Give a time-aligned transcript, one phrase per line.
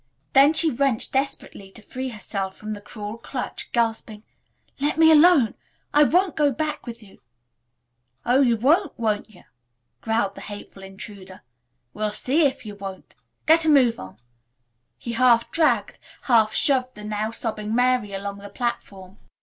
[0.33, 4.23] Then she wrenched desperately to free herself from the cruel clutch, gasping,
[4.79, 5.53] "Let me alone.
[5.93, 7.21] I won't go back with you."
[8.25, 9.43] "Oh, ye won't, won't ye,"
[10.01, 11.43] growled the hateful intruder.
[11.93, 13.13] "We'll see if ye won't.
[13.45, 14.17] Get a move on."
[14.97, 19.19] He half dragged, half shoved the now sobbing Mary along the platform.